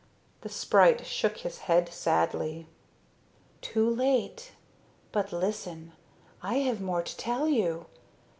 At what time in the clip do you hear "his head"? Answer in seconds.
1.37-1.87